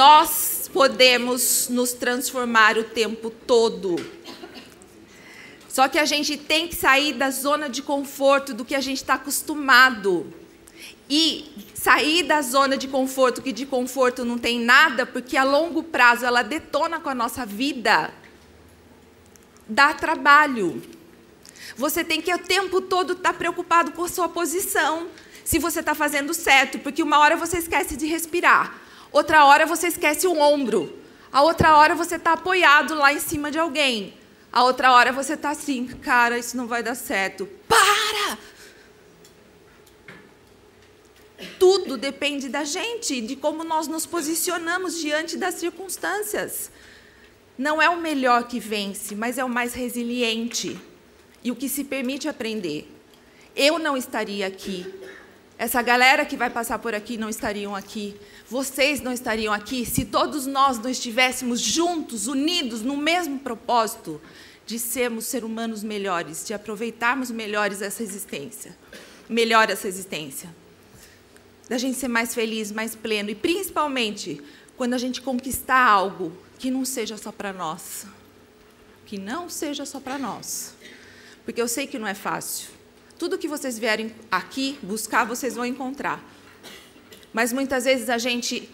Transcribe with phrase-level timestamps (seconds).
[0.00, 3.96] Nós podemos nos transformar o tempo todo.
[5.68, 8.96] Só que a gente tem que sair da zona de conforto, do que a gente
[8.96, 10.32] está acostumado.
[11.10, 15.82] E sair da zona de conforto, que de conforto não tem nada, porque a longo
[15.82, 18.10] prazo ela detona com a nossa vida,
[19.68, 20.82] dá trabalho.
[21.76, 25.08] Você tem que o tempo todo estar tá preocupado com a sua posição,
[25.44, 28.80] se você está fazendo certo, porque uma hora você esquece de respirar,
[29.12, 30.98] outra hora você esquece o ombro,
[31.32, 34.14] a outra hora você está apoiado lá em cima de alguém,
[34.52, 37.48] a outra hora você está assim, cara, isso não vai dar certo.
[37.68, 38.38] Para!
[41.58, 46.70] Tudo depende da gente, de como nós nos posicionamos diante das circunstâncias.
[47.56, 50.78] Não é o melhor que vence, mas é o mais resiliente
[51.42, 52.90] e o que se permite aprender.
[53.54, 54.86] Eu não estaria aqui.
[55.60, 58.16] Essa galera que vai passar por aqui não estariam aqui.
[58.48, 64.18] Vocês não estariam aqui se todos nós não estivéssemos juntos, unidos no mesmo propósito
[64.64, 68.74] de sermos seres humanos melhores, de aproveitarmos melhores essa existência,
[69.28, 70.48] melhor essa existência
[71.68, 74.40] da gente ser mais feliz, mais pleno e principalmente
[74.78, 78.06] quando a gente conquistar algo que não seja só para nós.
[79.04, 80.72] Que não seja só para nós.
[81.44, 82.79] Porque eu sei que não é fácil.
[83.20, 86.24] Tudo que vocês vierem aqui buscar, vocês vão encontrar.
[87.34, 88.66] Mas muitas vezes a gente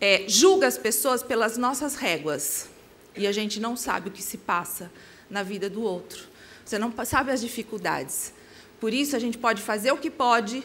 [0.00, 2.70] é, julga as pessoas pelas nossas réguas.
[3.14, 4.90] E a gente não sabe o que se passa
[5.28, 6.26] na vida do outro.
[6.64, 8.32] Você não sabe as dificuldades.
[8.80, 10.64] Por isso, a gente pode fazer o que pode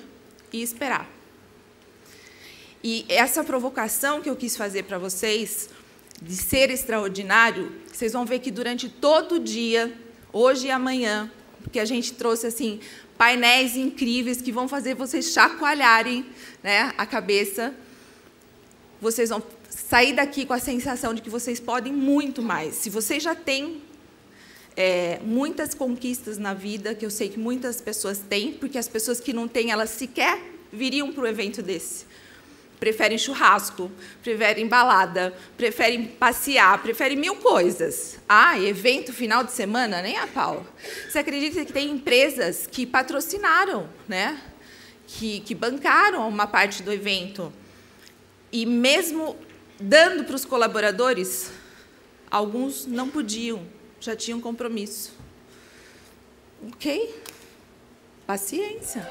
[0.53, 1.05] e esperar.
[2.81, 5.69] E essa provocação que eu quis fazer para vocês,
[6.21, 9.93] de ser extraordinário, vocês vão ver que durante todo o dia,
[10.31, 11.29] hoje e amanhã,
[11.65, 12.79] porque a gente trouxe assim
[13.17, 16.23] painéis incríveis que vão fazer vocês chacoalharem
[16.61, 17.73] né, a cabeça.
[19.01, 22.75] Vocês vão sair daqui com a sensação de que vocês podem muito mais.
[22.75, 23.81] Se vocês já têm
[24.77, 29.19] é, muitas conquistas na vida, que eu sei que muitas pessoas têm, porque as pessoas
[29.19, 30.39] que não têm, elas sequer
[30.71, 32.05] viriam para o evento desse
[32.79, 33.91] preferem churrasco,
[34.21, 38.19] preferem balada, preferem passear, preferem mil coisas.
[38.27, 40.65] Ah, evento final de semana, nem a pau.
[41.09, 44.39] Você acredita que tem empresas que patrocinaram, né?
[45.07, 47.51] que, que bancaram uma parte do evento?
[48.51, 49.35] E mesmo
[49.79, 51.51] dando para os colaboradores,
[52.29, 53.65] alguns não podiam,
[53.99, 55.13] já tinham compromisso.
[56.67, 57.13] Ok?
[58.25, 59.07] Paciência.